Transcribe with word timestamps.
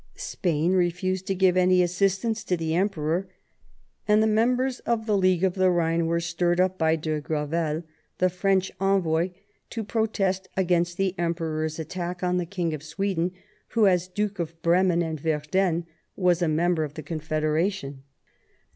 Spain 0.15 0.73
refused 0.73 1.27
to 1.27 1.35
give 1.35 1.55
any 1.55 1.83
assistance 1.83 2.43
to 2.43 2.57
the 2.57 2.73
Emperor, 2.73 3.29
and 4.07 4.23
the 4.23 4.25
members 4.25 4.79
of 4.79 5.05
the 5.05 5.15
League 5.15 5.43
of 5.43 5.53
the 5.53 5.69
Ehine 5.69 6.07
were 6.07 6.19
stirred 6.19 6.59
up 6.59 6.75
by 6.75 6.95
de 6.95 7.21
Gravel, 7.21 7.83
the 8.17 8.27
French 8.27 8.71
envoy, 8.79 9.29
to 9.69 9.83
protest 9.83 10.49
against 10.57 10.97
the 10.97 11.13
Emperor's 11.19 11.77
attack 11.77 12.23
on 12.23 12.37
the 12.37 12.47
Bang 12.47 12.73
of 12.73 12.81
Sweden, 12.81 13.31
who, 13.67 13.85
as 13.85 14.07
Duke 14.07 14.39
of 14.39 14.59
Bremen 14.63 15.03
and 15.03 15.19
Verden, 15.19 15.85
was 16.15 16.41
a 16.41 16.47
member 16.47 16.83
of 16.83 16.95
the 16.95 17.03
Confederation. 17.03 18.01